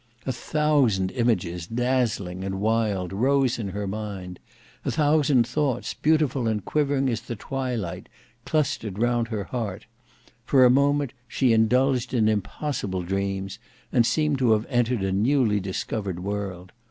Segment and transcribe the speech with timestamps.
[0.25, 4.39] A thousand images dazzling and wild rose in her mind;
[4.83, 8.09] a thousand thoughts, beautiful and quivering as the twilight,
[8.43, 9.85] clustered round her heart;
[10.43, 13.59] for a moment she indulged in impossible dreams,
[13.93, 16.71] and seemed to have entered a newly discovered world.